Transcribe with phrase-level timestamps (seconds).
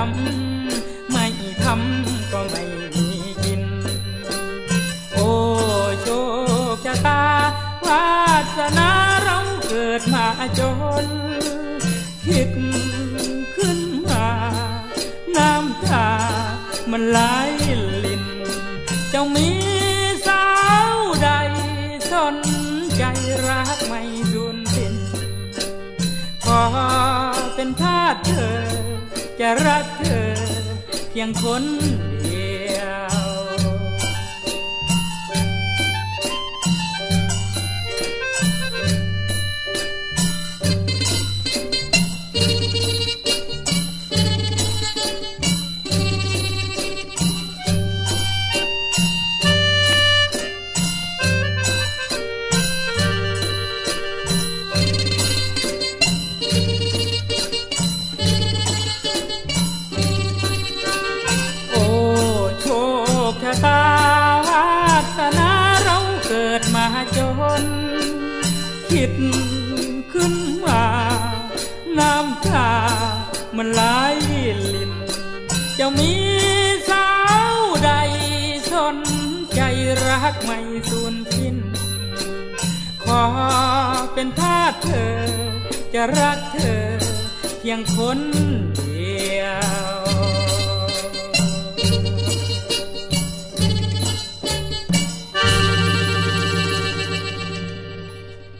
[0.00, 1.26] ำไม่
[1.64, 3.08] ทำก็ไม่มี
[3.44, 3.62] กิน
[5.12, 5.30] โอ้
[6.02, 6.08] โช
[6.74, 7.24] คชะตา
[7.86, 8.06] วา
[8.56, 8.90] สนา
[9.22, 9.38] เรา
[9.68, 10.26] เกิดมา
[10.58, 10.60] จ
[11.04, 11.06] น
[12.26, 12.50] คิด
[13.56, 13.78] ขึ้น
[14.10, 14.28] มา
[15.36, 16.08] น้ำตา
[16.90, 17.18] มันไหล
[18.04, 18.24] ลิน
[19.10, 19.48] เจ้ามี
[20.26, 20.44] สา
[20.92, 21.28] วใด
[22.10, 22.36] สน
[22.96, 23.02] ใจ
[23.48, 24.94] รักไม่สูญสิ้น
[26.44, 26.62] ขอ
[27.54, 28.58] เป็นทาสเธอ
[29.40, 30.30] จะรักเธอ
[31.10, 31.64] เพียงคน
[86.02, 86.84] จะรักเธอ
[87.58, 88.18] เพียงคน
[88.76, 89.64] เดียว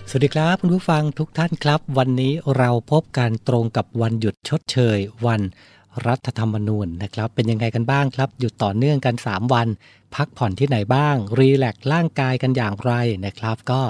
[0.08, 5.40] สสวัสดีครับคุณผู้ฟังทุกท่านครับ วันนี้เราพบกันตรงกับวันหยุดชดเชย วัน
[6.06, 9.68] รัฐธรรมนูญนะครับ เป็นยังไงกันบ้างครับ หยุดต่อเนื่องกัน 3 วัน
[10.14, 12.92] พักผ่อนที่ไหนบ้าง รีแลกร่างกายกันอย่างไร
[13.26, 13.82] นะครับ ก็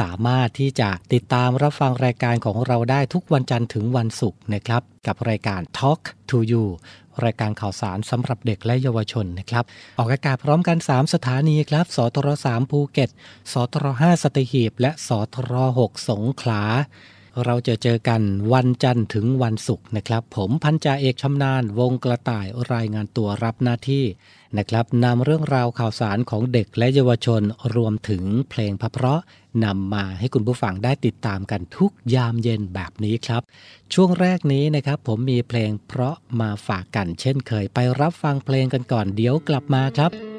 [0.00, 6.00] สามารถที่จะติดตามรับฟังรายการของเราได้ทุกวันจันทร์ถึงวันศุกร์นะครับ กับรายการ Talk
[6.30, 6.64] to You
[7.24, 9.64] รายการข่าวสารสำหรับเด็กและเยาวชนนะครับ
[9.98, 13.10] ออกอากาศพร้อมกัน 3 สถานีครับ สทร3ภูเก็ต
[13.52, 16.62] สทร5สตีหีบ และสทร6สงขลา
[17.44, 24.04] เราจะเจอกันวันจันทร์ถึงวันศุกร์นะครับ ผมพันจ่าเอกชำนาญวงกระต่ายรายงานตัวรับหน้าที่
[24.56, 27.42] นะครับนำเรื่องราวข่าวสารของเด็กและเยาวชน
[27.74, 29.20] รวมถึงเพลงพระเพราะ
[29.64, 33.42] นำมาให้คุณผู้ฟังได้ติดตามกันทุกยามเย็นแบบนี้ครับ
[33.94, 40.31] ช่วงแรกนี้นะครับ ผมมีเพลงเพราะมาฝากกันเช่นเคยไปรับฟังเพลงกันก่อนเดี๋ยวกลับมาครับ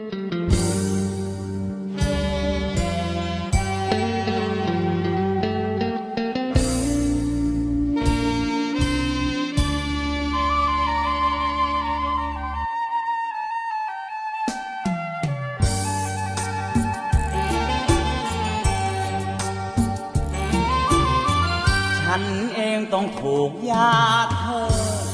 [23.45, 24.65] ถูกญาติเธอ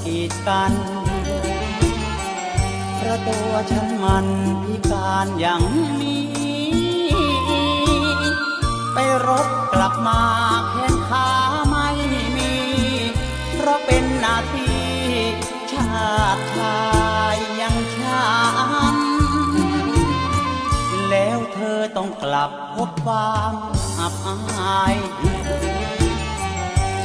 [0.05, 0.73] กีดกัน
[2.95, 4.27] เพราะตัวฉันมัน
[4.63, 5.63] พิการอย่าง
[6.01, 6.27] นี้
[8.93, 8.97] ไป
[9.27, 10.21] รบกลับมา
[10.69, 11.29] แขนขา
[11.69, 11.87] ไม่
[12.35, 12.53] มี
[13.53, 14.73] เพราะเป็นนาที
[15.71, 16.79] ชาติชา
[17.35, 18.27] ยยังฉั
[18.93, 18.95] น
[21.09, 23.53] แล้วเธอต้องกลับพบความ
[23.99, 24.95] อับอาย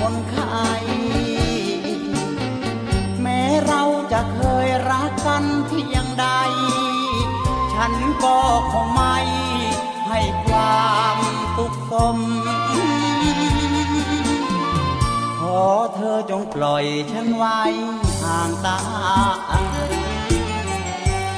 [3.81, 6.25] เราจะเคยรักกันเพียงใด
[7.73, 7.93] ฉัน
[8.23, 8.37] ก็
[8.71, 9.17] คงไม่
[10.07, 11.17] ให้ความ
[11.55, 12.17] สุขสม
[15.39, 15.63] ขอ
[15.95, 17.61] เธอจงปล่อยฉันไว้
[18.21, 18.79] ห่างตา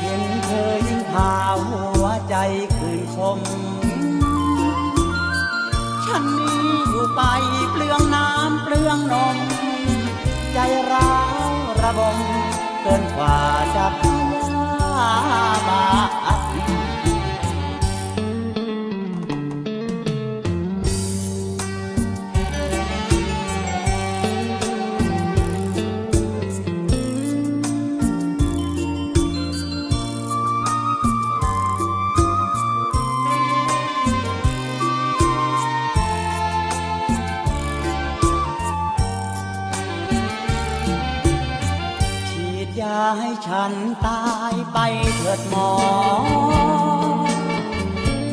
[0.01, 1.33] เห็นเธอยิ่งพา
[1.67, 2.35] หัวใจ
[2.77, 3.39] คืนคม
[6.05, 7.21] ฉันนี้อยู่ไป
[7.71, 9.37] เปลืองน้ำเปลืองนม
[10.53, 10.57] ใจ
[10.91, 11.13] ร้า
[11.51, 11.52] ว
[11.83, 12.17] ระบม
[12.81, 13.37] เกินกว่า
[13.75, 15.09] จะพา
[15.67, 15.83] บา
[43.19, 43.73] ให้ฉัน
[44.07, 44.77] ตายไป
[45.15, 45.71] เถิดหมอ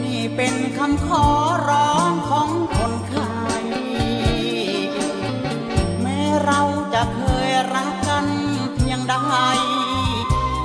[0.05, 1.27] นี่เป็นคำขอ
[1.69, 3.33] ร้องของคนไข้
[6.03, 6.61] แม้เรา
[6.95, 8.27] จะเคยรักกัน
[8.75, 9.15] เพียงใด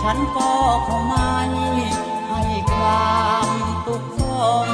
[0.03, 0.51] ฉันก็
[0.87, 1.33] คงไม่
[2.29, 2.43] ให้
[2.73, 3.49] ความ
[3.85, 4.21] ทุกข์ท
[4.67, 4.69] น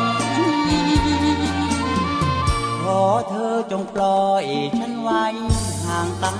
[2.83, 4.45] ขอเธอจงปล่อย
[4.77, 5.25] ฉันไว้
[5.85, 6.35] ห่างตา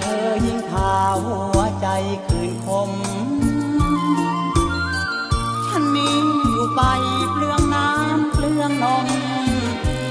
[0.00, 0.92] เธอยิ่งพา
[1.24, 1.86] หัวใจ
[2.26, 2.90] คืนคม
[5.66, 6.16] ฉันนี้
[6.52, 6.80] อยู่ไป
[7.32, 9.06] เปลืองน้ำเปลืองนม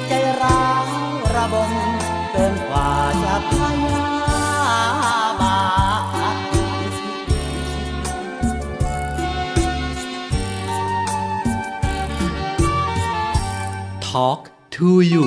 [0.07, 0.11] ใจ
[0.41, 0.85] ร้าว
[1.35, 1.71] ระบม
[2.31, 2.89] เกินกว่า
[3.23, 3.51] จะพ
[3.83, 4.07] ยา
[5.41, 5.59] บา
[6.01, 6.37] ท
[14.07, 14.41] Talk
[14.75, 15.25] to you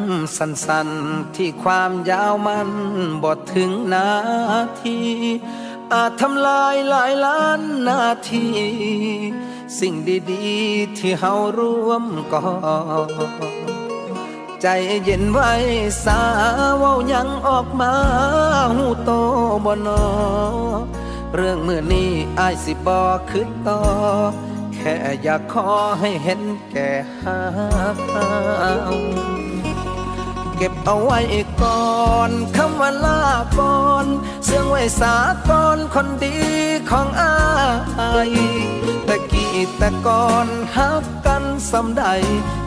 [0.00, 2.70] ำสั้นๆ ที่ความยาวมัน
[3.24, 4.10] บทถึงนา
[4.82, 4.98] ที
[5.92, 8.46] อาจทำลายหลายล้านนาที
[9.78, 9.94] สิ่ง
[10.32, 12.44] ดีๆ ที่เฮาร่วมก่อ
[14.62, 14.66] ใจ
[15.04, 15.52] เย็นไว้
[16.04, 16.20] สา
[16.78, 17.92] เว้ายังออกมา
[18.74, 19.10] หูโต
[19.64, 20.02] บนอ
[21.34, 23.80] เรื่องมือนี้อายสิบอขึ้นต่อ
[24.74, 25.68] แค่อยากขอ
[26.00, 26.40] ให้เห็น
[26.70, 26.90] แก่
[27.20, 27.38] หา
[30.58, 31.20] เก็บเอาไว้
[31.62, 31.94] ก่อ
[32.28, 33.20] นคำว่าลา
[33.58, 34.06] ก่อน
[34.44, 35.14] เสื่องไว้สา
[35.50, 36.36] ก่อนคนดี
[36.90, 37.34] ของอา
[38.28, 38.32] ย
[39.08, 42.04] ตะกี้แต่ก่อนฮักกันสำใด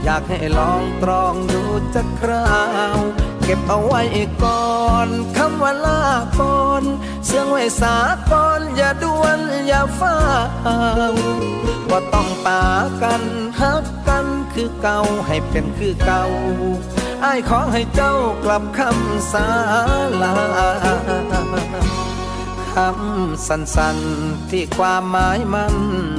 [0.04, 1.64] อยากให้ลองตรองดู
[1.94, 2.58] จะครา
[2.98, 3.00] ว
[3.44, 4.02] เก็บเอาไว้
[4.44, 4.76] ก่อ
[5.06, 6.04] นคำว่าลา
[6.40, 6.84] ก่อน
[7.26, 7.96] เสื่องไว้สา
[8.32, 10.18] ก่อนอย่าด่วนอย่าฟ้า
[11.14, 11.16] ว
[11.90, 12.64] ว่าต้องปา
[13.02, 13.24] กัน
[13.60, 16.24] ฮักกันคือเก่าให้เป็นคือเก่า
[17.24, 19.48] อ้ายขอให้เจ้ากลับคำสา
[20.22, 20.36] ลา
[22.74, 25.76] คำสั้นๆที่ความหมายมัน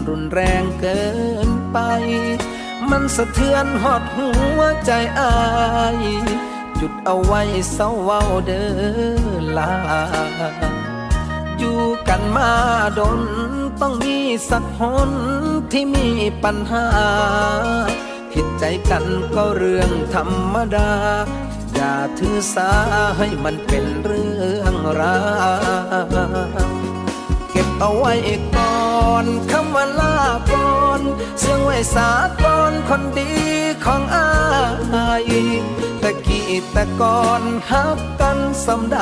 [0.08, 1.02] รุนแรงเกิ
[1.48, 1.78] นไป
[2.90, 4.90] มันสะเทือนหอดหัวใจ
[5.20, 5.34] อา
[5.96, 5.98] ย
[6.76, 8.64] หยุดเอาไว้เศร้าเว้าเดิ
[9.20, 9.72] นลา
[11.58, 12.50] อยู่กันมา
[12.98, 13.20] ดน
[13.80, 14.18] ต้องมี
[14.50, 15.10] สักหน
[15.72, 16.08] ที่มี
[16.42, 16.86] ปัญหา
[18.40, 19.04] ผิดใจกัน
[19.36, 20.92] ก็เรื่องธรรมดา
[21.74, 22.70] อย่าถือสา
[23.18, 25.18] ให้มันเป็นเรื่องรา
[26.64, 26.68] ว
[27.50, 28.14] เก็บเอาไว้
[28.56, 30.16] ก่อนคำว่าลา
[30.52, 31.00] ก่อน
[31.40, 32.10] เสื่องไว้สา
[32.44, 33.32] ก่อนคนดี
[33.84, 34.28] ของอา
[35.30, 35.32] ย
[36.02, 38.98] ตะกี้แต่ก่อนฮักกันสำใด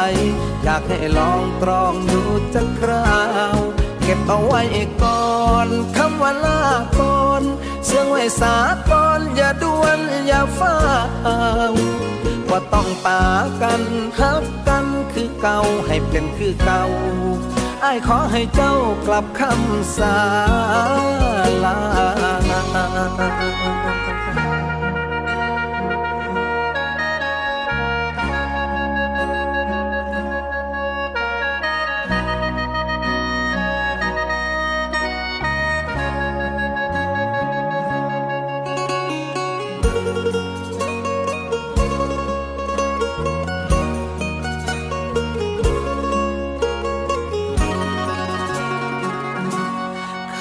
[0.62, 2.22] อยากให้ลองตรองดู
[2.54, 3.16] จะครา
[3.56, 3.58] ว
[4.02, 4.62] เก็บเอาไว้
[5.02, 6.62] ก่อนคำว่าลา
[7.00, 7.42] ก่อน
[7.86, 8.56] เสื่องไว้สา
[8.90, 10.76] ก่อนอย่าด่วนอย่าฟ้า
[11.72, 11.74] ว
[12.50, 13.22] ว่าต้องปา
[13.62, 13.82] กัน
[14.18, 16.82] ฮับกันคือเก่าให้เป็นคือเก่า
[17.84, 18.74] อ้ายขอให้เจ้า
[19.06, 20.18] กลับคำสา
[21.64, 21.78] ลา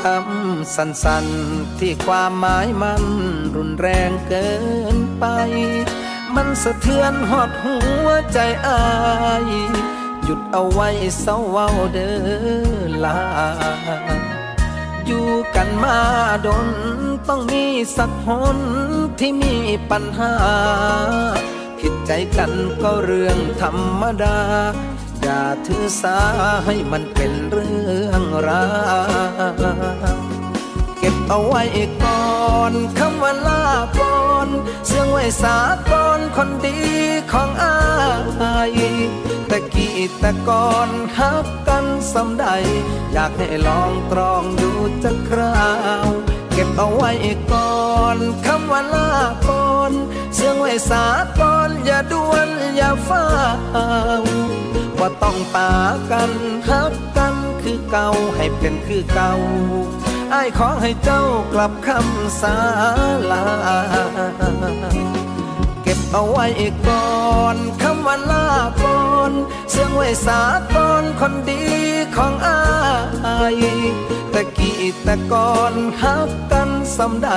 [0.05, 3.03] คำสั้นๆ ที่ความหมายมัน
[3.55, 4.49] รุนแรงเกิ
[4.95, 5.25] นไป
[6.35, 8.81] มันสะเทือนหอดหัวใจอา
[9.49, 9.51] ย
[10.23, 12.11] หยุดเอาไว้เศร้าเว้าเดิ
[12.89, 13.21] นลา
[15.05, 15.99] อยู่กันมา
[16.45, 16.67] ดน
[17.27, 17.65] ต้องมี
[17.97, 18.57] สักหน
[19.19, 19.55] ที่มี
[19.91, 20.33] ปัญหา
[21.79, 24.39] ผิดใจกันก็เรื่องธรรมดา
[25.21, 26.17] อย่าถือสา
[26.65, 28.14] ให้มันเป็นเรื่อง
[28.47, 28.65] รา
[30.99, 31.63] เก็บเอาไว้
[32.03, 32.35] ก่อ
[32.71, 33.63] นคำว่าลา
[33.99, 34.47] ก่อน
[34.87, 35.57] เสื่องไว้สา
[35.91, 36.77] ก่อนคนดี
[37.31, 37.75] ของอา
[38.77, 38.79] ย
[39.49, 42.45] ตะกี้แต่ก่อนฮักกันสำใด
[43.13, 44.71] อยากให้ลองตรองดู
[45.03, 45.69] จะครา
[46.05, 46.07] ว
[46.51, 47.11] เก็บเอาไว้
[47.53, 49.11] ก่อนคำว่าลา
[49.47, 49.91] ก่อน
[50.35, 51.05] เสื่องไว้สา
[51.39, 53.25] ก่อนอย่าด่วนอย่าฟ้า
[54.21, 54.23] ว
[54.99, 55.71] ว่าต้องปา
[56.11, 56.31] กัน
[56.69, 57.34] ฮักกัน
[57.67, 59.33] คือเก่าให้เป็นคือเก่า
[60.33, 62.57] อ้ายขอให้เจ้ากลับคำสา
[63.31, 63.45] ลา
[65.83, 66.47] เก็บเอาไว้
[66.87, 67.11] ก่อ
[67.55, 68.47] นคำว่าลา
[68.83, 69.31] ก่อน
[69.71, 70.41] เสื่งไว้สา
[70.75, 71.63] ก่อนคนดี
[72.15, 72.59] ของอา
[73.61, 73.63] ย
[74.33, 77.29] ตะกี้แต่ก่อนฮักกันสำใด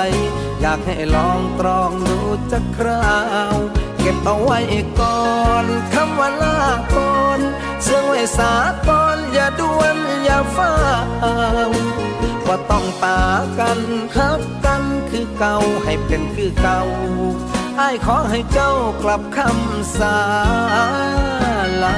[0.61, 2.19] อยากให้ลองตรองดู
[2.51, 3.17] จะครา
[3.53, 3.57] ว
[3.99, 4.59] เก็บเอาไว้
[4.99, 5.23] ก่อ
[5.63, 6.59] นคำว่าลา
[6.95, 7.39] ก่อน
[7.83, 8.53] เสื่องไว้สา
[8.87, 10.73] ตอนอย่าด่วนอย่าฟ้า
[11.69, 11.71] ว
[12.47, 13.21] ว่าต้องตา
[13.59, 13.79] กัน
[14.15, 16.81] ฮับกันคือเก่าให้เป็นคือเก่า
[17.79, 18.71] อ้ายขอให้เจ้า
[19.03, 20.17] กลับคำสา
[21.83, 21.97] ลา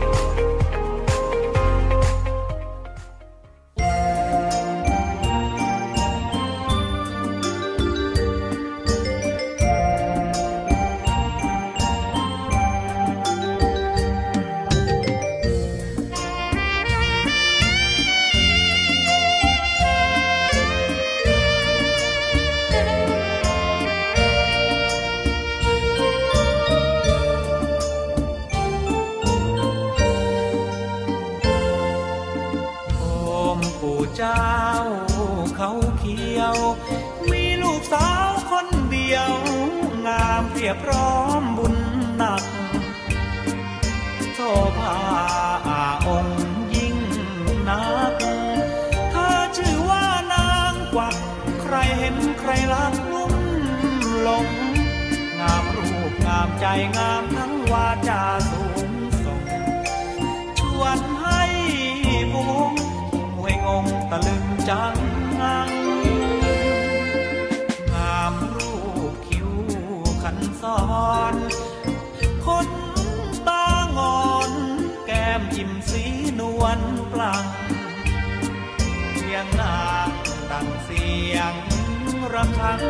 [56.71, 58.91] งามใจงามทั้งวาจาสูง
[59.25, 59.43] ส่ง
[60.59, 61.43] ชวนให้
[62.31, 62.73] พวง
[63.37, 64.95] มวยงงตะลึงจัง
[65.41, 65.71] งัง
[67.93, 68.73] งามรู
[69.11, 69.51] ปคิ้ว
[70.23, 70.81] ขันซ้อ
[71.33, 71.35] น
[72.45, 72.67] คน
[73.47, 74.51] ตางอน
[75.05, 76.03] แก้มยิ้มสี
[76.39, 76.79] นวล
[77.11, 77.45] ปลัง
[79.15, 80.09] เสียงนาง
[80.51, 81.53] ดังเสียง
[82.33, 82.81] ระฆัง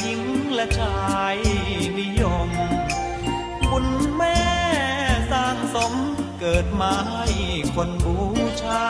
[0.00, 0.22] หญิง
[0.54, 0.98] และชา
[1.34, 1.36] ย
[1.98, 2.50] นิยม
[3.70, 4.40] บุญแม่
[5.30, 5.92] สร้างสม
[6.40, 7.26] เกิดมาให้
[7.74, 8.16] คนบู
[8.62, 8.84] ชา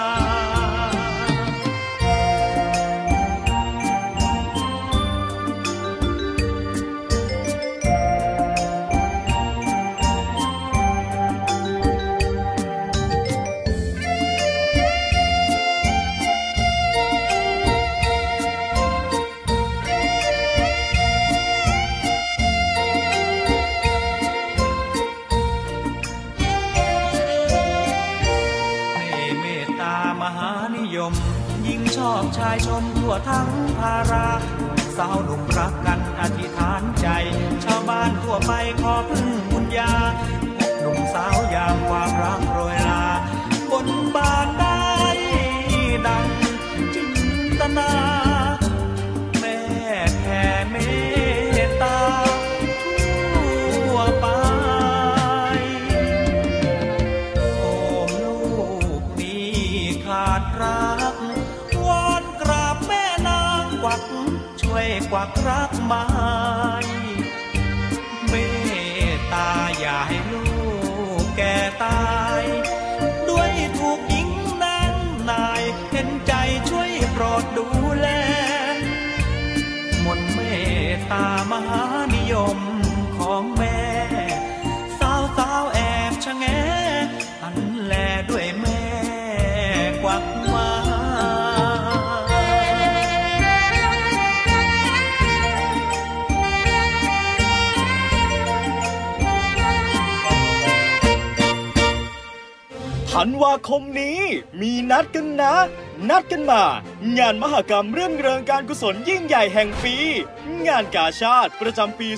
[33.10, 33.48] วทั้ง
[33.78, 34.28] ภารา
[34.96, 37.06] สาวหนุ่มรักกันอธิษฐานใจ
[37.64, 39.92] ชาวบ้านทั่วไปขอพึ่งบุญญา
[40.58, 43.04] พบหนุ่มสาวยามความรักโรยลา
[43.70, 44.80] บนบานได้
[46.06, 46.26] ดัง
[46.94, 47.10] จิน
[47.60, 47.90] ตนา
[65.10, 66.06] กวักรักไม้
[68.28, 68.34] เม
[69.14, 70.44] ตตาอย่าให้ลู
[71.22, 72.42] กแก่ตาย
[73.28, 74.30] ด้วยถูกหญิง
[74.62, 74.94] นั้น
[75.30, 76.32] นายเห็นใจ
[76.70, 77.66] ช่วยโปรดดู
[77.98, 78.08] แล
[80.04, 80.38] มนเม
[80.94, 82.58] ตตามหานิยม
[83.18, 83.80] ของแม่
[84.98, 85.78] สาวสาวแอ
[86.10, 86.44] บชะแง
[103.22, 104.20] ธันวาคมนี้
[104.60, 105.54] มีนัดกันนะ
[106.10, 106.62] นัดกันมา
[107.18, 109.96] งานมหกรรมเรื่องเริงการกุศลยิ่งใหญ่แห่งปี
[110.66, 112.08] งานกาชาติประจำปี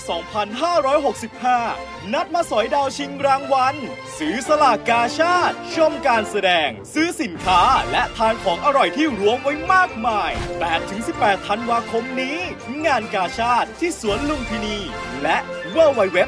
[1.23, 3.75] 2565 นัดมาสอยดาวชิงรางวัล
[4.19, 10.31] ซื้อสลากกาชาติ ชมการแสดง ซื้อสินค้าและทานของอร่อยที่รวมไว้มากมาย
[10.89, 12.37] 8-18 ธันวาคมนี้
[12.87, 14.77] งานกาชาติที่สวนลุมพินี
[15.23, 15.37] และ
[15.77, 16.19] www.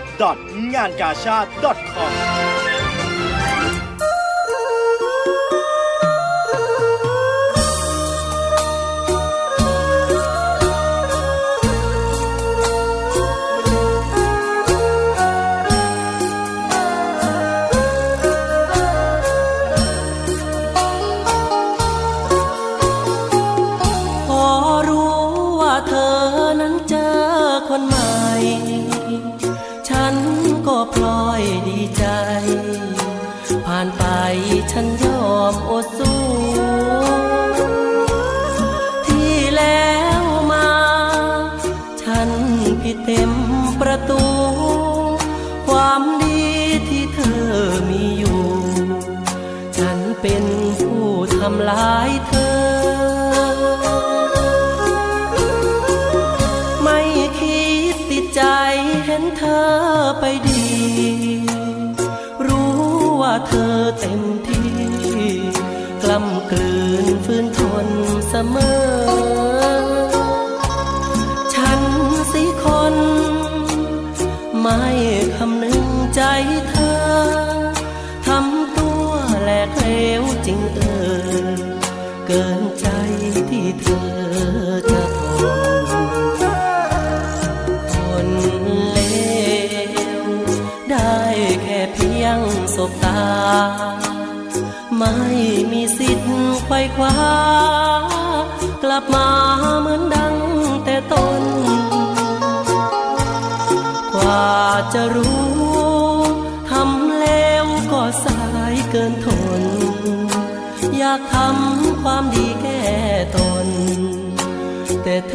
[63.99, 64.71] เต็มที่
[66.03, 66.71] กล้ำกลื
[67.05, 67.87] นฟื้นทน
[68.29, 68.84] เสมอ
[98.95, 99.31] ลับมา
[99.81, 100.37] เหมือนดัง
[100.85, 101.43] แต่ต้น
[104.15, 104.49] กว่า
[104.95, 105.45] จะรู้
[106.71, 109.27] ทำแล้วก็สายเกินท
[109.61, 109.63] น
[110.97, 112.83] อยากทำความดีแก่
[113.37, 113.69] ตน
[115.03, 115.35] แต่เธ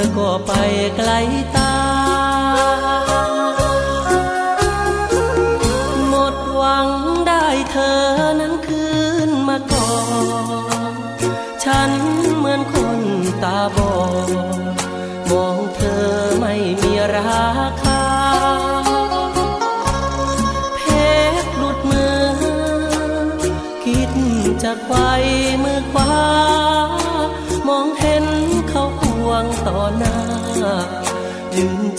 [0.00, 0.52] อก็ไป
[0.96, 1.10] ไกล
[1.56, 1.65] ตา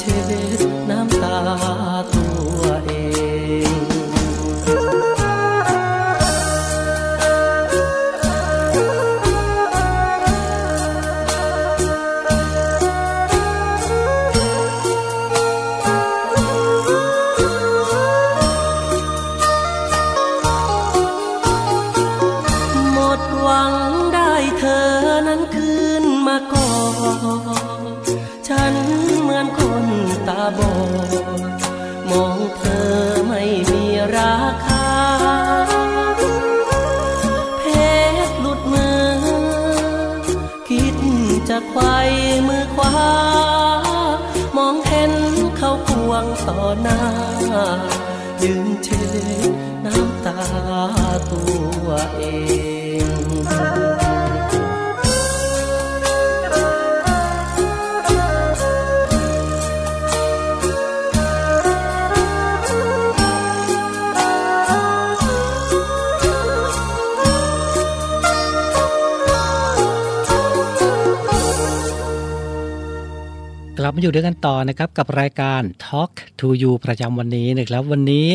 [0.08, 1.38] นเช็ดน้ำตา
[2.14, 2.47] ตัว
[30.58, 30.74] บอ
[31.14, 31.24] ด
[32.10, 32.90] มองเธอ
[33.28, 33.84] ไม่มี
[34.16, 34.88] ราคา
[37.60, 37.64] เพ
[38.28, 39.10] ชรหลุดมือ
[40.68, 40.98] คิด
[41.50, 41.96] จะไขว้
[42.48, 42.96] มือขวา
[44.58, 45.14] มองเห็น
[45.58, 47.02] เขาควงต่อหน้า
[48.44, 49.06] ยืนเช็
[49.48, 49.50] ด
[49.86, 50.40] น้ำตา
[51.32, 51.42] ตั
[51.86, 52.24] วเอ
[52.56, 52.57] ง
[74.00, 78.28] มาอยู่ด้วยกันต่อนะครับกับรายการ Talk to You ประจำวันนี้นะครับ วันนี้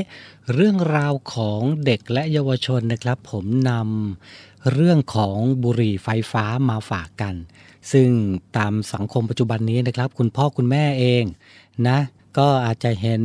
[0.54, 7.34] เรื่องราวของเด็กและเยาวชนนะครับ ผมนำเรื่องของบุหรี่ไฟฟ้ามาฝากกัน
[7.92, 8.08] ซึ่ง
[8.56, 11.24] ตามสังคมปัจจุบันนี้นะครับ คุณพ่อคุณแม่เอง
[11.88, 11.98] นะ
[12.38, 13.22] ก็อาจจะเห็น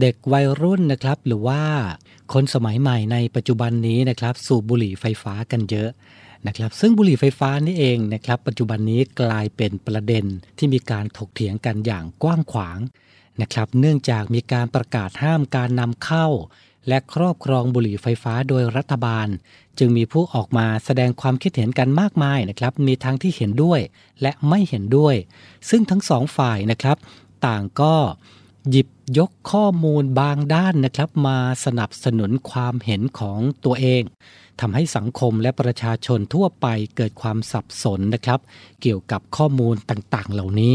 [0.00, 1.62] เด็กวัยรุ่นนะครับ หรือว่า
[2.32, 5.90] คนสมัยใหม่ในปัจจุบันนี้นะครับ สูบบุหรี่ไฟฟ้ากันเยอะ
[6.46, 10.24] นะครับซึ่งบุหรี่ไฟฟ้านี่เองนะครับปัจจุบันนี้กลายเป็นประเด็น
[10.58, 12.78] ที่มีการถกเถียงกันอย่างกว้างขวาง
[13.42, 16.26] นะครับเนื่องจากมีการประกาศห้ามการนำเข้า
[16.88, 19.28] และครอบครองบุหรี่ไฟฟ้าโดยรัฐบาล
[19.78, 23.80] จึงมีผู้ออกมาแสดงความคิดเห็นกันมากมายนะครับมีทั้งที่เห็นด้วย
[24.22, 25.14] และไม่เห็นด้วย
[25.70, 26.96] ซึ่งทั้งสองฝ่ายนะครับ
[27.46, 27.94] ต่างก็
[28.70, 34.02] หยิบยกข้อมูลบางด้านนะครับ มาสนับสนุนความเห็นของตัวเอง
[34.62, 38.40] ทำให้สังคมและประชาชนทั่วไปเกิดความสับสนนะครับ
[38.82, 40.74] เกี่ยวกับข้อมูลต่างๆ เหล่านี้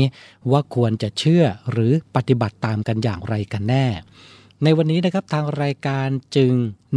[0.51, 3.87] ว่าควรจะเชื่อหรือปฏิบัติตามกันอย่างไรกันแน่
[4.63, 6.53] ในวันนี้นะครับทางรายการจึง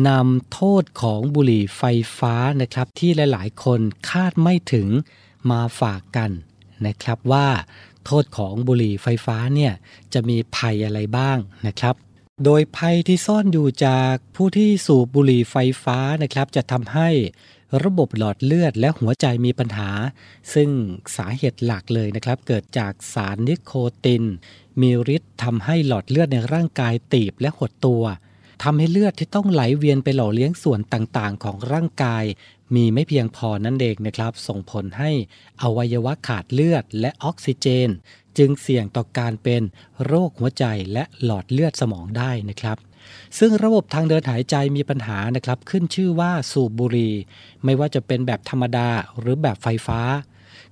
[0.08, 1.82] นำโทษของบุหรี่ไฟ
[2.18, 4.88] ฟ้านะครับ ที่หลายๆ คนคาดไม่ถึง
[5.50, 6.30] มาฝากกัน
[6.86, 7.48] นะครับว่า
[8.06, 9.72] โทษของบุหรี่ไฟฟ้าเนี่ย
[10.12, 11.94] จะมีภัยอะไรบ้างนะครับ
[12.44, 17.08] โดยภัยที่ซ่อนอยู่จากผู้ที่สูบบุหรี่ไฟฟ้านะครับ จะทำให้
[17.84, 19.90] ระบบหลอดเลือดและหัวใจมีปัญหา
[20.54, 20.70] ซึ่ง
[21.16, 23.72] สาเหตุหลักเลยนะครับ เกิดจากสารนิโค
[24.04, 24.24] ติน
[24.80, 28.04] มีฤทธิ์ทำให้หลอดเลือดในร่างกายตีบและหดตัว
[28.62, 32.24] ทำให้เลือดที่ต้องไหลเวียนไปหล่อเลี้ยงส่วนต่างๆ ของร่างกาย
[32.74, 35.10] มีไม่เพียงพอนั่นเองนะครับ ส่งผลให้
[35.62, 37.88] อวัยวะขาดเลือดและออกซิเจน
[38.38, 39.62] จึงเสี่ยงต่อการเป็น
[40.04, 42.78] โรคหัวใจและหลอดเลือดสมองได้นะครับ
[43.38, 47.14] ซึ่งระบบทางเดินหายใจมีปัญหานะครับ ขึ้นชื่อว่าสูบบุหรี่
[47.64, 48.88] ไม่ว่าจะเป็นแบบธรรมดา
[49.18, 50.00] หรือแบบไฟฟ้า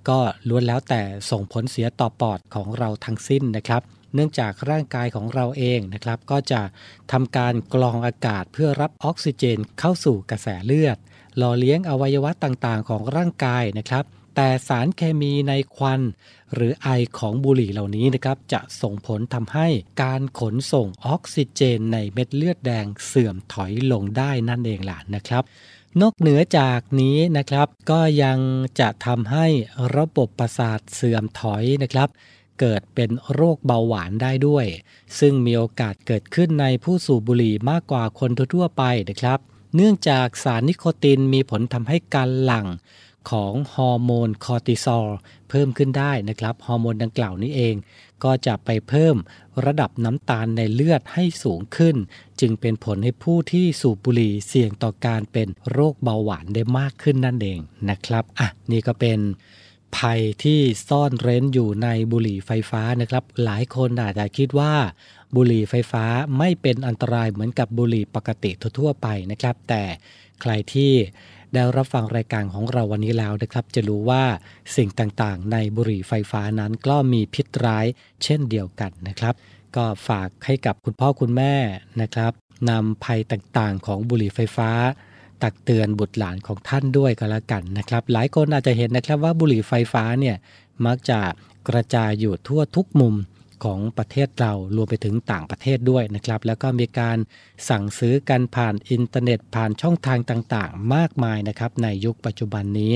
[0.09, 0.18] ก็
[0.49, 3.83] ล้วนแล้วแต่ส่งผลเสียต่อปอดของเราทั้งสิ้นนะครับ
[4.14, 6.61] เนื่องจากร่างกายของเราเองนะครับ ก็จะ
[7.12, 10.97] ทำการกรองอากาศเพื่อรับออกซิเจนเข้าสู่กระแสเลือด
[11.37, 14.05] หล่อเลี้ยงอวัยวะต่างๆ ของร่างกายนะครับ
[14.40, 16.01] แต่สารเคมีในควัน
[16.55, 19.68] หรือไอของบุหรี่เหล่านี้นะครับจะส่งผลทำให้
[20.03, 25.42] การขนส่งออกซิเจนในเม็ดเลือดแดงเสื่อมถอยลงได้นั่นเองล่ะนะครับ
[26.01, 28.38] นอกเหนือจากนี้นะครับ ก็ยัง
[28.81, 29.46] จะทำให้
[29.96, 32.09] ระบบประสาทเสื่อมถอยนะครับ
[32.61, 34.66] เกิดเป็นโรคเบาหวานได้ด้วย
[35.18, 39.38] ซึ่งมีโอกาสเกิดขึ้นในผู้สูบบุหรี่มากกว่าคนทั่วไปนะครับ
[39.74, 42.66] เนื่องจากสารนิโคตินมีผลทำให้การหลั่ง
[43.31, 45.07] ของฮอร์โมนคอร์ติซอล
[45.49, 47.75] เพิ่มขึ้นได้นะครับฮอร์โมนดังกล่าวนี้เอง
[48.25, 49.17] ก็จะไปเพิ่ม
[49.64, 51.97] ระดับน้ำตาลในเลือดให้สูงขึ้น
[52.41, 57.59] จึงเป็นผลให้ผู้ที่สูบบุหรี่เสี่ยงต่อการเป็นโรคเบาหวานได้มากขึ้นนั่นเอง
[57.91, 59.19] นะครับอะนี่ก็เป็น
[59.97, 64.75] ภัยที่ซ่อนเร้นอยู่ในบุหรี่ไฟฟ้านะครับ หลายคนอาจจะคิดว่า
[65.37, 66.05] บุหรี่ไฟฟ้า
[66.38, 69.83] ไม่เป็นอันตรายเหมือนกับบุหรี่ปกติทั่วไปนะครับ แต่
[70.41, 70.93] ใครที่
[71.54, 74.24] ได้รับฟังรายการของเราวันนี้แล้วนะครับ จะรู้ว่า
[74.76, 77.87] สิ่งต่างๆ ในบุหรี่ไฟฟ้านั้นก็มีพิษร้าย
[78.24, 79.34] เช่นเดียวกันนะครับ
[79.76, 81.54] ก็ฝากให้กับคุณพ่อคุณแม่
[82.00, 82.32] นะครับ
[82.70, 84.70] นำภัยต่างๆ ของบุหรี่ไฟฟ้า
[85.42, 90.37] ตักเตือนบุตรหลานของท่านด้วยก็แล้วกันนะครับ หลายคนอาจจะเห็นนะครับว่าบุหรี่ไฟฟ้าเนี่ย
[90.87, 91.20] มักจะ
[91.68, 93.14] กระจายอยู่ทั่วทุกมุม
[93.64, 97.18] ของประเทศเรารวมไปถึงต่างประเทศด้วยนะครับ แล้วก็มีการ
[97.68, 102.92] สั่งซื้อกันผ่านอินเทอร์เน็ตผ่านช่องทางต่างๆ มากมายนะครับ ในยุคปัจจุบันนี้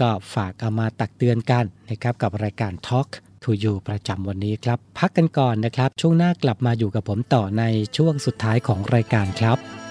[0.00, 3.08] ก็ฝากเอามาตักเตือนกันนะครับกับรายการ Talk
[3.42, 7.64] to You ประจำวันนี้ครับ พักกันก่อนนะครับ ช่วงหน้ากลับมาอยู่กับผมต่อใน
[7.96, 9.83] ช่วงสุดท้ายของรายการครับ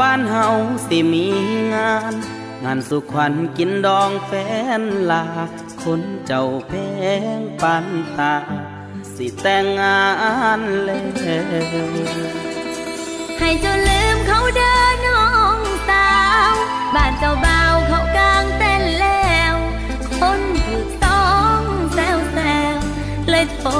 [0.00, 0.46] บ้านเฮา
[0.86, 1.26] สิมี
[1.74, 2.14] งาน
[2.64, 4.32] งานสุขวัญกินดองแฟ
[4.80, 5.26] นลา
[5.82, 6.72] คนเจ้าแพ
[7.38, 8.34] งปันตา
[9.14, 10.02] สิแต่งงา
[10.58, 11.04] นเลย
[13.38, 15.26] ให้เจ้าลืมเขาเดินน้อ
[15.58, 16.10] งสา
[16.50, 16.54] ว
[16.94, 19.54] บ้านเจ้าบ่าวเขากางเต้นแล้ว
[20.18, 21.60] คนถูกต้อง
[21.94, 22.38] แซวแซ
[22.74, 22.76] ว
[23.28, 23.70] เลยโทร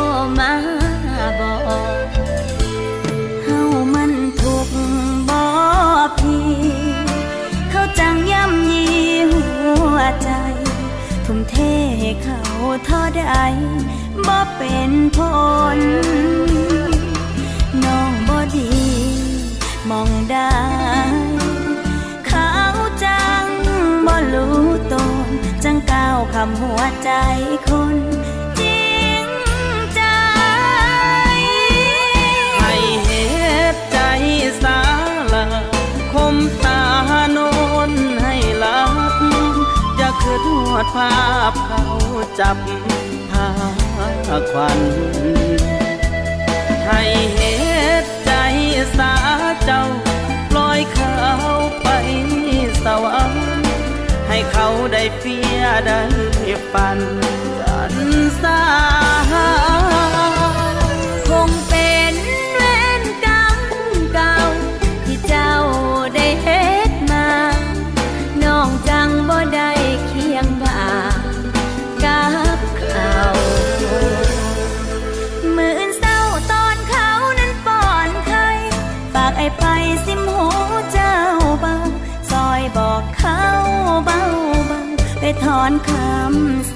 [11.57, 11.63] เท
[12.01, 12.43] ให้เขา
[12.89, 13.23] ทอใด
[14.27, 15.19] บ่เป็นผ
[15.77, 15.79] ล
[17.85, 18.71] น้องบ่ดี
[19.91, 20.57] มองได้
[22.27, 22.53] เขา
[23.05, 23.47] จัง
[24.07, 24.61] บ่รู้
[24.93, 24.95] ต
[25.27, 25.29] น
[25.65, 27.11] จังก้าวคำหัวใจ
[27.69, 27.97] คน
[40.93, 41.17] ภา
[41.51, 41.83] พเขา
[42.41, 42.57] จับ
[43.31, 43.49] ทา
[44.53, 44.81] ควัน
[46.87, 47.03] ให้
[47.35, 47.41] เห
[48.03, 48.33] ตุใจ
[48.99, 49.15] สา
[49.65, 49.85] เจ้า
[50.51, 51.17] ปล่อยเขา
[51.83, 51.89] ไป
[52.85, 53.69] สวรรค์
[54.29, 56.03] ให้เขาได้เฟียได้
[56.73, 56.99] ฝัน
[57.61, 57.95] กัน
[58.43, 58.61] สา
[85.61, 86.76] อนคำ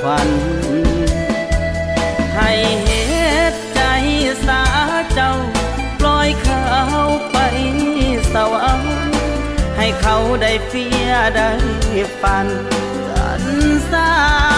[0.00, 0.28] ควัน
[2.36, 2.52] ให้
[2.84, 2.90] เห
[3.52, 3.80] ตุใจ
[4.46, 4.62] สา
[5.14, 5.32] เจ้า
[5.98, 6.62] ปล่อยเขา
[7.32, 7.36] ไป
[8.32, 8.96] สวรรค์
[9.76, 11.50] ให้เขาได้เฟียได้
[12.20, 12.46] ฝัน
[13.08, 13.42] กัน
[13.90, 14.57] สา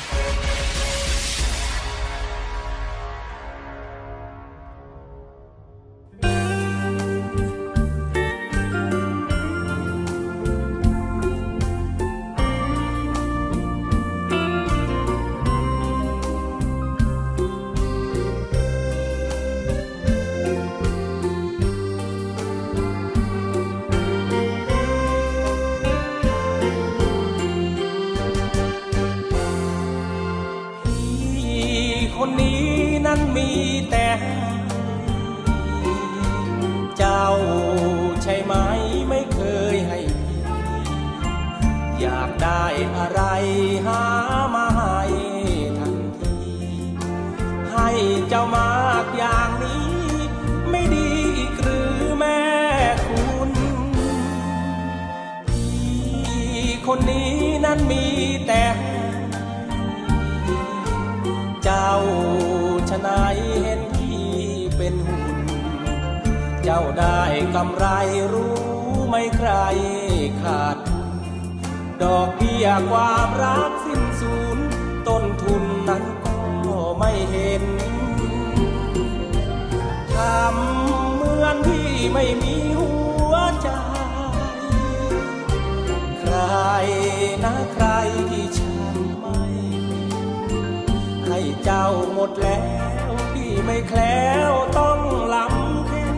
[92.31, 92.61] ดแล้
[93.07, 94.99] วที่ไม่แคล้วต้อง
[95.33, 96.17] ลำเค็น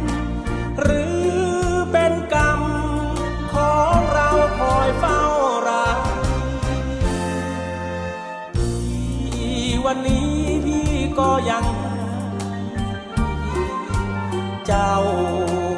[0.82, 1.22] หรือ
[1.92, 2.62] เป็นกรรม
[3.54, 5.22] ของเราคอยเฝ้า
[5.70, 6.00] รัก
[9.86, 10.34] วันนี้
[10.66, 10.90] พี่
[11.20, 11.66] ก็ยัง
[14.68, 14.94] เจ้า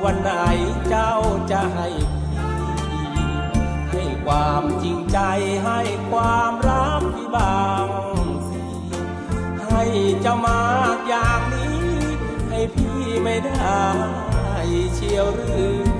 [0.03, 0.31] วันไหน
[0.89, 1.13] เจ้า
[1.51, 1.87] จะให้
[2.31, 3.29] พี่
[3.91, 5.19] ให้ความจริงใจ
[5.65, 5.79] ให้
[6.11, 8.14] ความรักพี่บาง
[10.23, 10.61] จะมา
[10.95, 11.79] กอย่างนี้
[12.49, 13.81] ให้พี่ไม่ได้
[14.95, 15.94] เชียวหรือ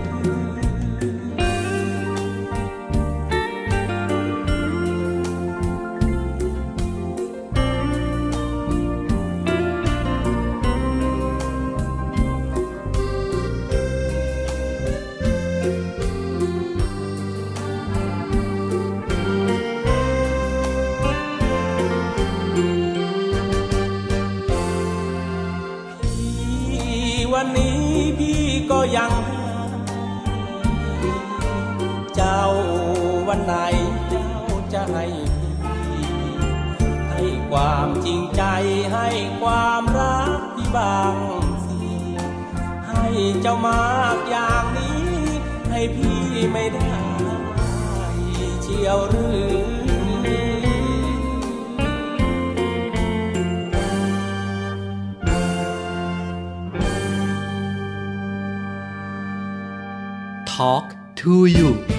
[33.35, 33.57] วันไหน
[34.09, 34.29] เจ้า
[34.73, 35.05] จะให้
[35.61, 36.07] พี่
[37.09, 38.43] ให้ความจริงใจ
[38.93, 39.07] ให้
[39.41, 41.15] ความรักพี่บาง
[41.65, 41.79] สิ
[42.87, 43.05] ให้
[43.41, 45.05] เจ้ามากอย่างนี้
[45.69, 46.21] ให้พี่
[46.53, 46.95] ไม่ได้
[48.61, 49.65] เชียวหรือ
[60.57, 60.87] Talk
[61.19, 61.94] to you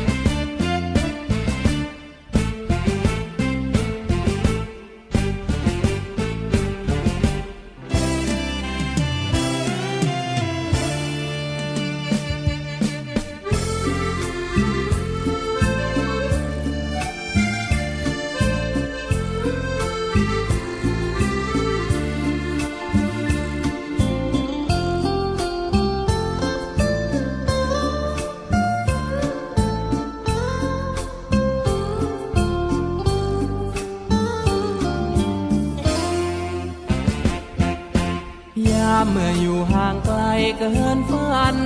[40.59, 41.57] เกินฝัน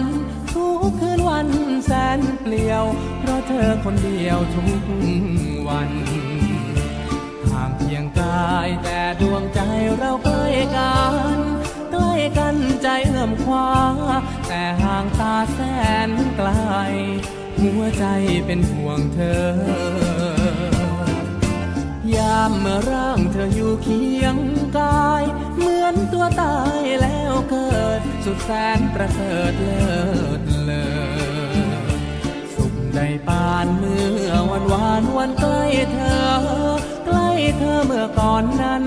[0.53, 1.49] ทุกคืนวัน
[1.85, 2.85] แสนเปลี่ยว
[3.21, 4.83] เพราะเธอคนเดียวทุก
[5.69, 5.91] วัน
[7.51, 9.61] ห่างเพียงกายแต่ดวงใจ
[9.99, 11.15] เราใกล้กัน
[11.93, 13.71] ใกล้กันใจเอื้อมคว้า
[14.49, 15.59] แต่ห่างตาแส
[16.09, 16.51] นไกล
[17.61, 18.05] หัวใจ
[18.47, 19.51] เป็นห่วงเธอ
[22.15, 24.37] ยามเมื่อร่างเธออยู่เคียง
[24.79, 25.25] กาย
[25.57, 26.55] เหมือนตัวตา
[28.45, 29.85] แสนประเสริฐเลิ
[30.39, 31.61] ศเลอ
[32.55, 36.23] สุขได้ปานเมื่อวันวานวันใกล้เธอ
[37.07, 37.29] ใกล้
[37.59, 38.85] เธอเมื่อก่อนนั้น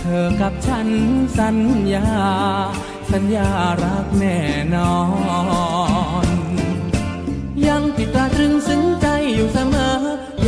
[0.00, 0.88] เธอกับฉัน
[1.38, 1.58] สัญ
[1.94, 2.08] ญา
[3.12, 3.48] สัญญา
[3.82, 4.38] รักแน่
[4.74, 4.98] นอ
[6.26, 6.28] น
[7.66, 9.96] ยังติดตราตรึงซึ้งใจอยู่เสมอ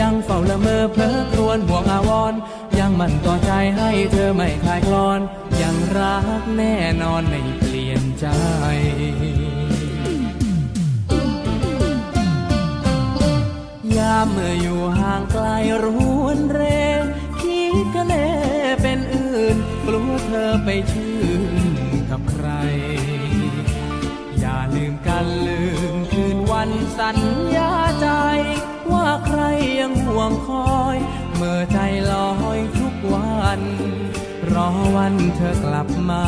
[0.00, 2.40] ยังเฝ้าละเมอเพลอครวญห่วงอาวรณ์
[2.78, 5.20] ยังมันต่อใจให้เธอไม่คลายคลอน
[5.62, 7.59] ยังรักแน่นอนไม่เปลี่ยน
[8.20, 8.26] ใจ
[13.96, 15.46] ยามเมื่ออยู่ห่างไกล
[15.84, 15.86] ร
[16.22, 16.60] วนเร
[17.40, 18.28] คิดกันแน่
[18.82, 19.56] เป็นอื่น
[19.86, 21.54] กลัวเธอไปชื่น
[22.10, 22.48] กับใคร
[24.40, 25.62] อย่าลืมกันลื
[25.94, 27.18] มคืนวันสัญ
[27.56, 28.08] ญาใจ
[28.92, 29.40] ว่าใคร
[29.80, 30.96] ยังห่วงคอย
[31.34, 31.78] เมื่อใจ
[32.10, 33.60] ลอยทุกวัน
[34.52, 36.24] รอวันเธอกลับมา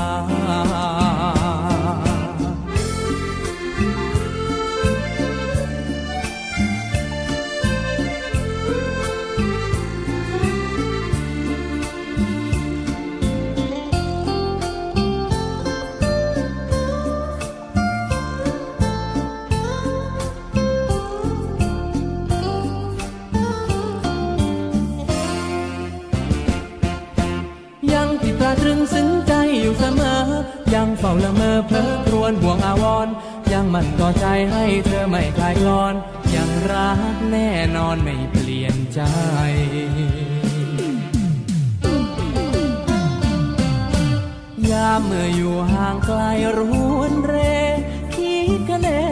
[29.73, 30.21] อยู่เสมอ
[30.75, 33.13] ยังเฝ้าละเมอเพลอครวญห่วงอาวรณ์
[33.53, 35.95] ยังมันต่อใจให้เธอไม่คลายกลอน
[36.35, 39.01] ยังรักแน่นอนไม่เปลี่ยนใจ
[44.71, 46.21] ยามเมื่ออยู่ห่างไกล
[46.57, 46.59] ร
[46.97, 47.35] วนเร
[48.15, 49.03] คิดกันแน่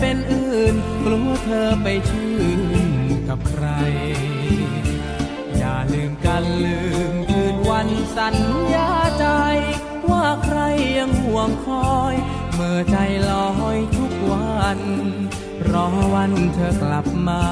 [0.00, 2.62] เป็นอื่น กลัวเธอไปชื่น
[3.28, 3.66] กับใคร
[5.56, 6.78] อย่าลืมกันลื
[7.12, 8.36] มคืนวันสัญ
[8.74, 8.90] ญา
[9.20, 9.26] ใจ
[10.98, 12.14] ยังห่วงคอย
[12.54, 12.96] เมื่อใจ
[13.30, 14.80] ลอยทุกวัน
[15.70, 17.42] รอวันเธอกลับมา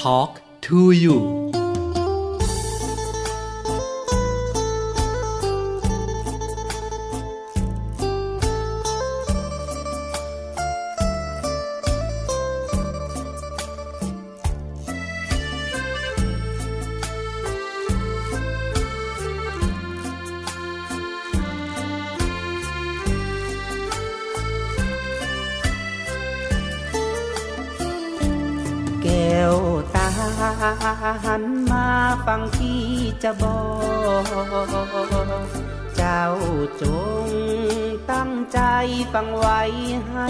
[0.00, 0.32] Talk
[0.66, 1.43] to you
[32.26, 32.84] ฟังที่
[33.22, 33.60] จะบอ
[34.20, 34.24] ก
[35.96, 36.24] เจ้า
[36.82, 36.84] จ
[37.26, 37.28] ง
[38.12, 38.60] ตั้งใจ
[39.12, 39.60] ฟังไว้
[40.10, 40.28] ให้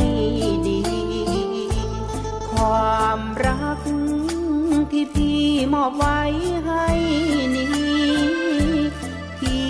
[0.67, 0.81] ดี
[2.51, 3.81] ความรัก
[4.91, 5.43] ที่พี่
[5.75, 6.21] มอบไว้
[6.67, 6.87] ให้
[7.57, 7.73] นี้
[9.39, 9.69] พี่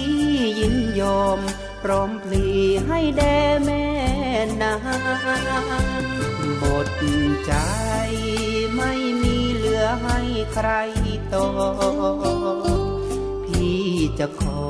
[0.58, 1.38] ยินยอม
[1.82, 2.46] พร้อมพลี
[2.86, 3.86] ให้แด่แม่
[4.60, 4.78] นาง
[6.62, 6.88] บท
[7.46, 7.52] ใจ
[8.76, 10.18] ไม่มีเหลือให้
[10.54, 10.70] ใคร
[11.34, 11.48] ต่อ
[13.46, 13.84] พี่
[14.18, 14.64] จะขอ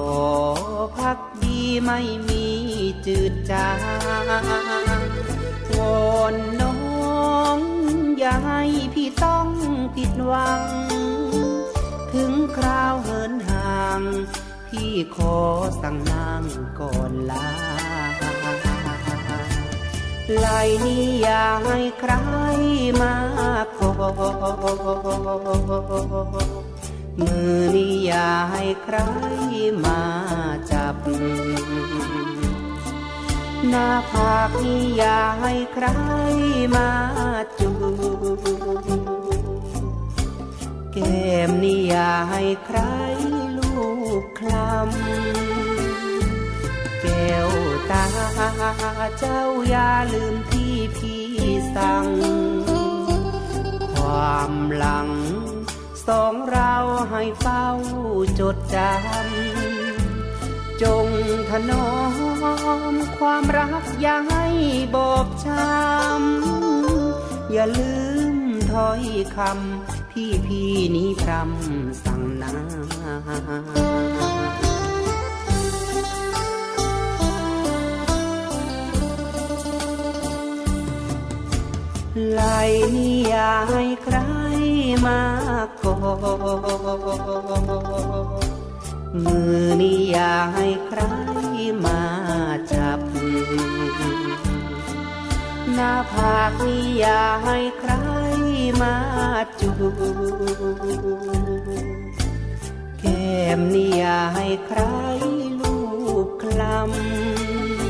[0.98, 2.46] พักดีไม่มี
[3.06, 3.80] จืดจาง
[5.76, 5.78] ว
[6.12, 7.58] อนน้อง
[8.18, 8.62] อย่าให้
[8.94, 9.48] พี่ต้อง
[9.96, 10.62] ผิดหวัง
[12.12, 14.02] ถึงคราวเหินห่าง
[14.68, 15.36] พี่ขอ
[15.82, 16.42] สั่งนาง
[16.80, 17.73] ก่อนลา
[20.32, 20.46] ไหล
[20.86, 22.12] นี้อย่าให้ใคร
[23.00, 23.14] มา
[23.76, 23.90] ขอ
[27.20, 28.96] มือนี้อย่าให้ใคร
[29.84, 30.00] มา
[30.70, 30.96] จับ
[33.68, 35.86] หน้าผากนี้อย่าให้ใคร
[36.74, 36.88] มา
[37.60, 37.70] จู
[38.36, 38.80] บ
[40.92, 42.78] แก้มนี่อย่าให้ใคร
[43.56, 43.72] ลู
[44.22, 45.63] กคลำ
[47.46, 47.48] ว
[47.90, 48.04] ตา
[49.18, 51.24] เจ้าอย่าลืมที่พี่
[51.74, 52.06] สั่ง
[53.94, 55.08] ความหลัง
[56.06, 56.74] สองเรา
[57.10, 57.66] ให้เฝ้า
[58.40, 61.08] จดจำ จง
[61.50, 61.88] ถนอ
[62.92, 64.46] มความรักอย่าให้
[64.94, 67.94] บอบช้ำ อย่าลื
[68.32, 68.36] ม
[68.72, 69.02] ถ้อย
[69.36, 72.52] คำพี่พี่นี้พรำสั่งนา
[82.32, 82.42] ไหล
[82.96, 84.16] นี้อย่าให้ใคร
[85.06, 85.20] มา
[85.82, 85.94] ก่อ
[89.24, 91.00] มือนี้อย่าให้ใคร
[91.84, 92.00] มา
[92.72, 93.00] จับ
[95.74, 97.92] หน้าผากนี้อย่าให้ใคร
[98.80, 98.94] มา
[99.60, 99.94] จูบ
[103.00, 104.80] แก้มนี่ยาให้ใคร
[105.60, 105.76] ลู
[106.26, 107.83] บคลำ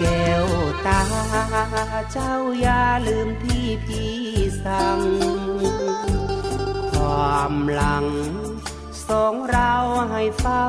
[0.00, 0.46] แก้ว
[0.86, 1.02] ตา
[2.12, 4.16] เจ้าอย่าลืมที่พี่
[4.64, 5.00] สั่ง
[6.92, 8.06] ความหลัง
[9.08, 9.72] สองเรา
[10.10, 10.66] ให้เฝ้า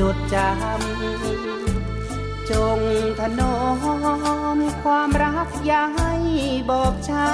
[0.00, 2.80] จดจำ จง
[3.18, 3.56] ถนอ
[4.56, 6.14] มความรักอย่าให้
[6.70, 7.28] บอบช้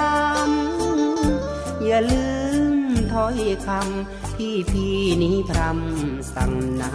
[0.87, 2.27] ำ อย่าลื
[2.75, 2.75] ม
[3.13, 6.91] ถ้อยคำที่พี่นี้พรำสั่งนา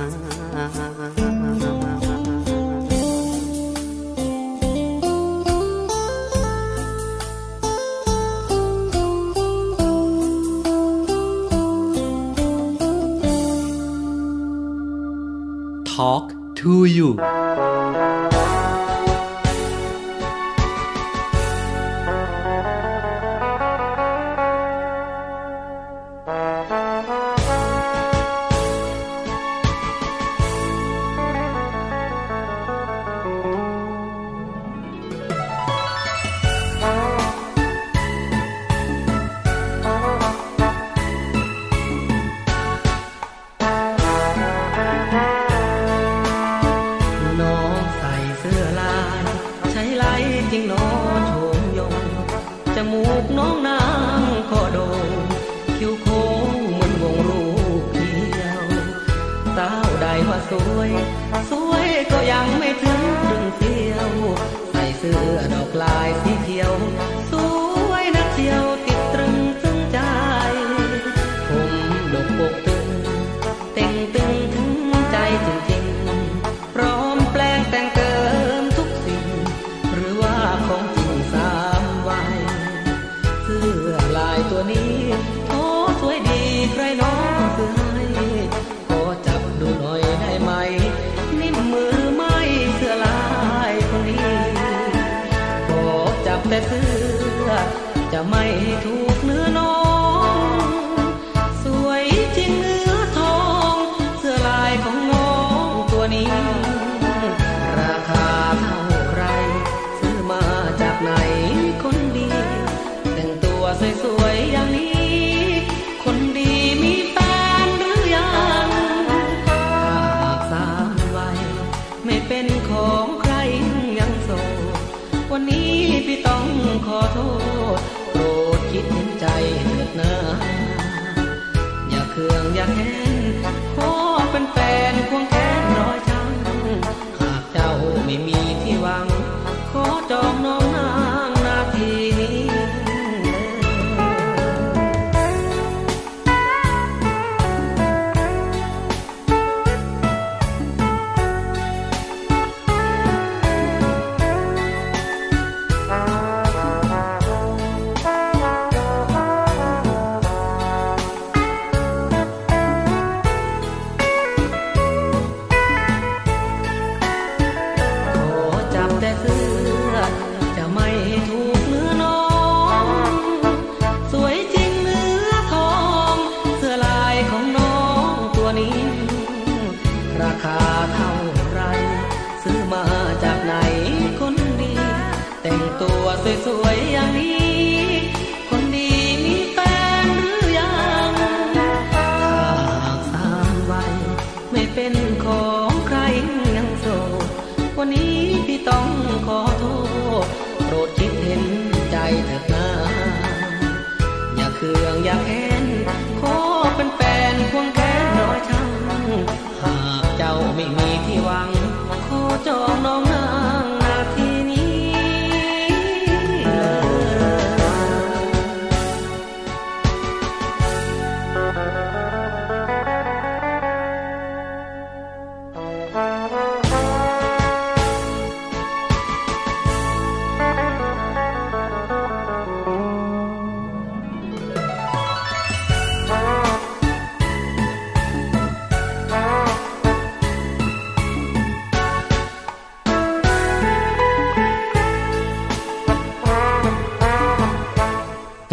[15.97, 17.19] Talk to you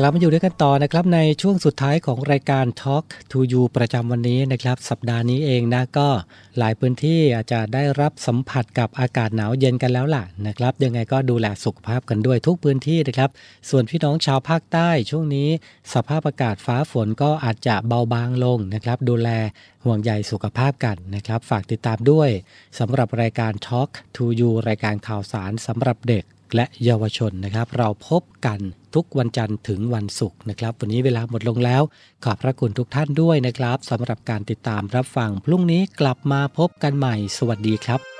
[0.02, 6.08] กลับมาอยู่ด้วยกันต่อนะครับในช่วงสุดท้ายของรายการ Talk to You ประจำวันนี้นะครับ สัปดาห์นี้เองนะก็
[6.58, 13.30] หลายพื้นที่อาจจะได้รับสัมผัสกับอากาศหนาวเย็นกันแล้วล่ะนะครับ ยังไงก็ดูแลสุขภาพกันด้วยทุกพื้นที่นะครับ
[13.70, 15.50] ส่วนพี่น้องชาวภาคใต้ช่วงนี้
[15.93, 19.30] สภาพอากาศฟ้าฝนก็อาจจะเบาบางลงนะครับ ดูแล
[19.86, 22.30] ห่วงใยสุขภาพกันนะครับ ฝากติดตามด้วย
[22.80, 26.26] สำหรับรายการ Talk to You รายการข่าวสารสำหรับเด็ก
[26.56, 28.60] และเยาวชนนะครับ เราพบกัน
[28.95, 31.82] ทุกวันจันทร์ถึงวันศุกร์นะครับ วันนี้เวลาหมดลงแล้ว
[32.24, 38.19] ขอบพระคุณทุกท่านด้วยนะครับสำหรับการติดตามรับฟังพรุ่งนี้กลับมาพบกันใหม่ สวัสดีครับ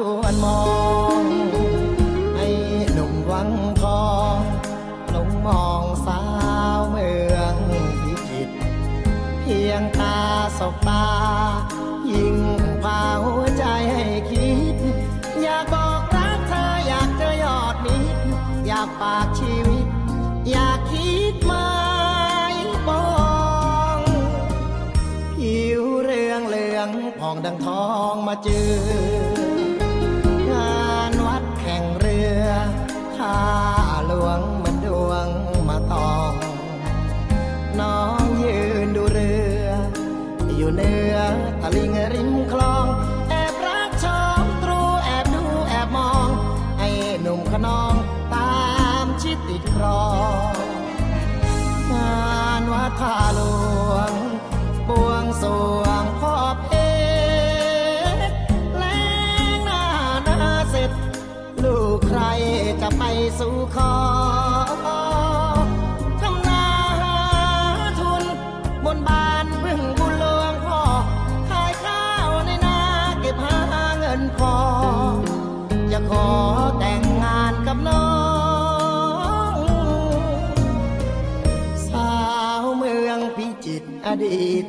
[0.00, 0.62] ชวนมอ
[1.20, 1.24] ง
[2.36, 2.48] ให้
[2.92, 3.50] หนุ่มวัง
[3.82, 4.36] ทอง
[5.10, 6.20] หลงมองสา
[6.78, 7.54] วเมือง
[8.02, 8.54] พิจิตร
[9.40, 10.18] เพียงตา
[10.58, 11.06] สบตา
[12.10, 12.38] ยิ่ง
[12.82, 14.76] พาหัวใจให้คิด
[15.42, 18.22] อยากบอกรักเธออยากเจอยอดมิตร
[18.66, 19.86] อยากฝากชีวิต
[20.50, 21.68] อยากคิดหมา
[22.88, 23.06] ปอ
[23.96, 23.98] ง
[25.36, 26.88] ผิวเรืองเหลือง
[27.18, 29.07] ผ่องดังทองมาเจอ
[40.78, 42.27] อยู่เ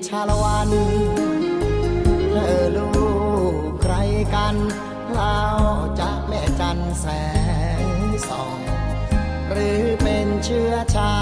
[0.08, 0.70] ชาละวัน
[2.32, 2.90] เธอลู
[3.52, 3.94] กใคร
[4.34, 4.56] กัน
[5.14, 5.40] เรา
[6.00, 7.06] จะแม่จันแส
[7.82, 7.86] ง
[8.28, 8.58] ส่อง
[9.52, 11.19] หรือเป็นเชื้อชา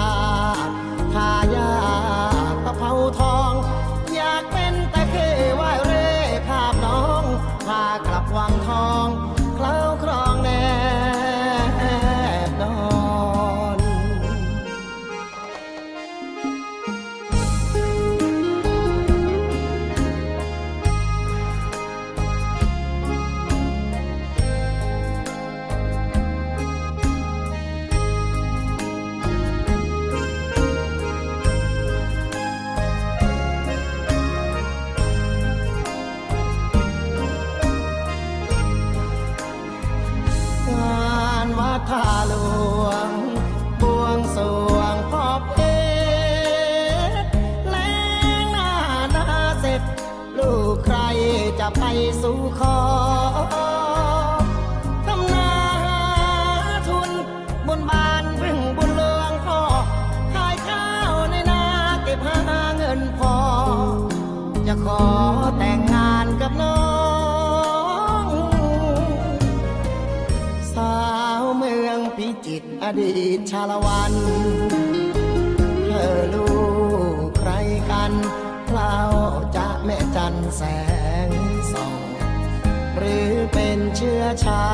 [72.87, 74.13] อดีตชาละวัน
[75.87, 76.47] เธอลู
[77.25, 77.51] กใคร
[77.91, 78.11] กัน
[78.71, 78.95] เรา
[79.55, 80.61] จะแม่จันแส
[81.27, 81.29] ง
[81.71, 81.95] ส่อง
[82.97, 84.67] หรือเป็นเชื้อชา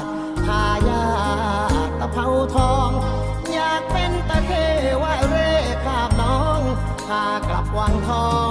[0.00, 0.06] ติ
[0.46, 1.06] ทายา
[2.00, 2.90] ตะเภาทอง
[3.52, 4.52] อยากเป็นตะเค
[5.02, 5.52] ว่าเร่
[5.84, 6.60] คาบน้อง
[7.08, 8.50] พากลับวังทอง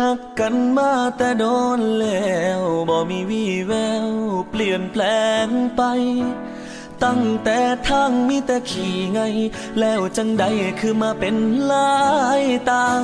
[0.00, 1.44] หักกันมาแต่โด
[1.78, 3.72] นแล้วบ่มีวี่แว
[4.06, 4.08] ว
[4.50, 5.02] เปลี่ยนแปล
[5.46, 5.82] งไป
[7.04, 9.20] ตั้งแต่ทางมีแต่ขี่ไง
[9.80, 10.44] แล้วจังใด
[10.80, 11.36] คือมาเป็น
[11.72, 12.00] ลา
[12.40, 13.02] ยต่าง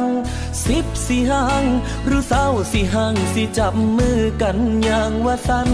[0.67, 1.65] สิบสี่ห้าง
[2.07, 5.71] หรือเศร้าสี่ห้างสิจับมือกันอย่างว่าสัน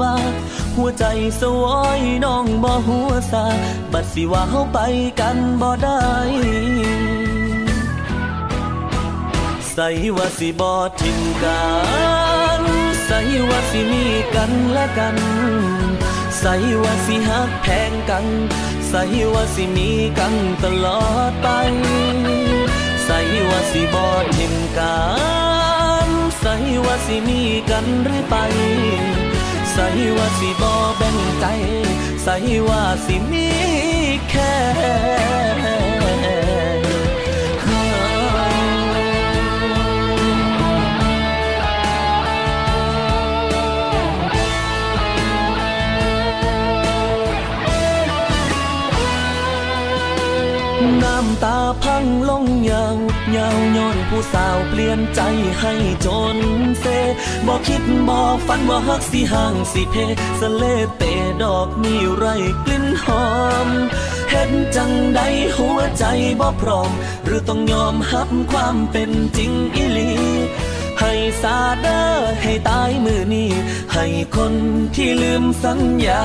[0.00, 0.14] ว่า
[0.76, 1.04] หัวใจ
[1.40, 3.46] สวอยน้องบ่หัวซา
[3.92, 4.78] บัดสิว่าเฮาไป
[5.20, 6.02] กันบ่ได้
[9.78, 11.64] ใส่ว่าสิบอทิ้งกั
[12.60, 12.62] น
[13.06, 14.04] ใส่ว่าสิมี
[14.34, 15.16] กันและกัน
[16.38, 18.26] ใส่ว่าสิหักแพงกัน
[18.88, 19.02] ใส่
[19.32, 21.48] ว่าสิมีกันตลอดไป
[23.04, 23.18] ใส่
[23.48, 24.06] ว่าสิบอ
[24.36, 24.98] ทิ้งกั
[26.06, 26.08] น
[26.40, 26.54] ใส่
[26.84, 28.36] ว่าสิมีกันเรื่อไป
[29.72, 31.46] ใส่ว่าสิบอแบ่งใจ
[32.22, 32.36] ใส่
[32.68, 33.48] ว่าสิมี
[34.30, 34.54] แค่
[51.44, 52.96] ตาพังลงยาว
[53.36, 55.20] ยาวย้อนผู้สาวเปลี่ยนใจ
[55.60, 55.72] ให้
[56.06, 56.38] จน
[56.80, 56.84] เซ
[57.46, 59.94] บอกคิดบอกฝันว่าฮักสิห่างสิเพ
[60.40, 60.62] สเล
[60.96, 61.02] เต
[61.42, 62.26] ดอกมีไร
[62.64, 63.26] กลิ่นหอ
[63.66, 63.68] ม
[64.30, 65.20] เห็นจังใด
[65.56, 66.04] หัวใจ
[66.40, 66.90] บ่พร้อม
[67.24, 70.12] หรือต้องยอมหับความเป็นจริงอีหลี
[71.00, 71.12] ให้
[71.42, 72.00] สาเดอ
[72.42, 73.50] ให้ตายมือนี้
[73.94, 74.06] ให้
[74.36, 74.54] คน
[74.94, 76.24] ที่ลืมสัญญา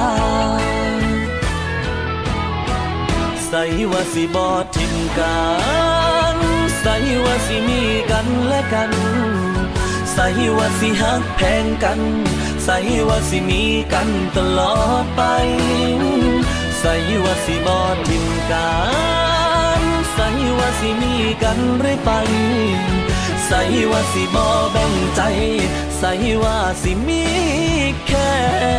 [3.53, 5.39] ใส่ว่าสิบอทิ้งกั
[6.35, 6.37] น
[6.81, 7.81] ใส่ว่าสิมี
[8.11, 8.91] กันและกัน
[10.13, 10.27] ใส่
[10.57, 11.99] ว่าสิหักแพงกัน
[12.63, 12.77] ใส่
[13.07, 15.21] ว่าสิมีกันตลอดไป
[16.79, 16.93] ใส่
[17.23, 18.71] ว่าสิบอทิ้งกั
[19.79, 19.81] น
[20.13, 20.27] ใส่
[20.57, 22.11] ว่าสิมีกันเรื่อยไป
[23.47, 25.21] ใส่ว่าสิบ่แบ่งใจ
[25.97, 26.11] ใส่
[26.43, 27.23] ว่าสิมี
[28.07, 28.70] แค่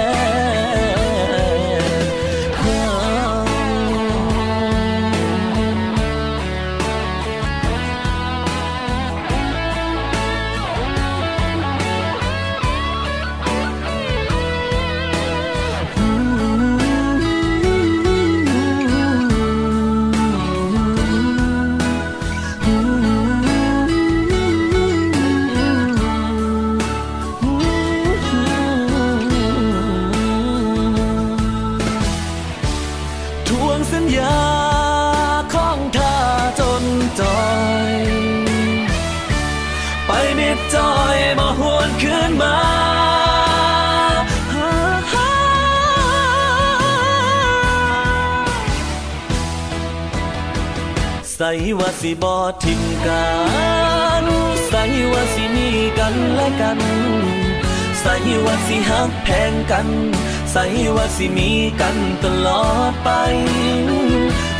[51.92, 53.26] ส่ว่าสิบอทิมกั
[54.22, 54.24] น
[54.68, 54.82] ใส่
[55.12, 55.68] ว่าสิมี
[55.98, 56.80] กันและกัน
[58.00, 58.14] ใส่
[58.44, 59.88] ว่าสิหักแพงกัน
[60.52, 60.64] ใส่
[60.96, 63.10] ว่าสิมีกันตลอดไป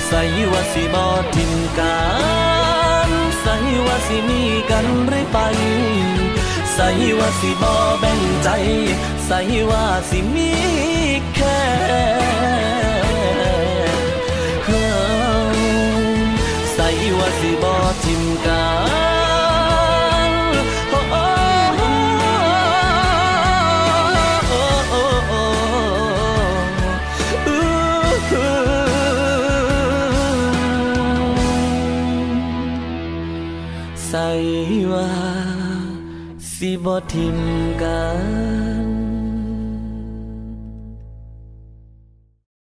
[0.08, 0.22] ใส่
[0.52, 1.98] ว่าสิบอทิมกั
[3.08, 3.10] น
[3.42, 3.56] ใส่
[3.86, 5.38] ว่าสิมีกันเรื่อยไป
[6.74, 8.48] ใส่ว่าสิบอแบ่งใจ
[9.26, 9.38] ใส่
[9.70, 10.50] ว่าสิมี
[11.34, 12.21] แค่
[17.18, 18.66] ว่าสิบอทิมกั
[20.30, 20.32] น
[20.90, 25.42] โอ้โอ้
[34.06, 34.28] ใส่
[34.92, 35.10] ว่า
[36.54, 37.38] สิบอทิม
[37.82, 38.41] กัน